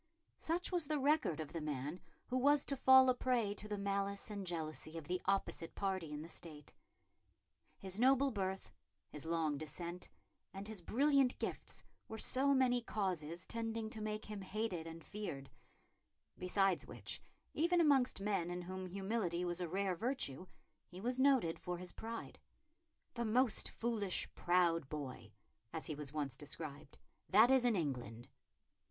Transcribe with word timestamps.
Such 0.39 0.71
was 0.71 0.87
the 0.87 0.97
record 0.97 1.39
of 1.39 1.53
the 1.53 1.61
man 1.61 1.99
who 2.25 2.35
was 2.39 2.65
to 2.65 2.75
fall 2.75 3.07
a 3.07 3.13
prey 3.13 3.53
to 3.53 3.67
the 3.67 3.77
malice 3.77 4.31
and 4.31 4.47
jealousy 4.47 4.97
of 4.97 5.07
the 5.07 5.21
opposite 5.25 5.75
party 5.75 6.11
in 6.11 6.23
the 6.23 6.27
State. 6.27 6.73
His 7.77 7.99
noble 7.99 8.31
birth, 8.31 8.71
his 9.11 9.27
long 9.27 9.59
descent, 9.59 10.09
and 10.55 10.67
his 10.67 10.81
brilliant 10.81 11.37
gifts, 11.37 11.83
were 12.07 12.17
so 12.17 12.51
many 12.55 12.81
causes 12.81 13.45
tending 13.45 13.91
to 13.91 14.01
make 14.01 14.25
him 14.25 14.41
hated 14.41 14.87
and 14.87 15.03
feared; 15.03 15.51
besides 16.35 16.87
which, 16.87 17.21
even 17.53 17.79
amongst 17.79 18.19
men 18.19 18.49
in 18.49 18.63
whom 18.63 18.87
humility 18.87 19.45
was 19.45 19.61
a 19.61 19.69
rare 19.69 19.93
virtue, 19.95 20.47
he 20.87 20.99
was 20.99 21.19
noted 21.19 21.59
for 21.59 21.77
his 21.77 21.91
pride 21.91 22.39
"the 23.13 23.23
most 23.23 23.69
foolish, 23.69 24.27
proud 24.33 24.89
boy," 24.89 25.31
as 25.71 25.85
he 25.85 25.93
was 25.93 26.11
once 26.11 26.35
described, 26.37 26.97
"that 27.29 27.51
is 27.51 27.65
in 27.65 27.75
England." 27.75 28.27